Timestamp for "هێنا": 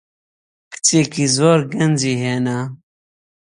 2.23-2.59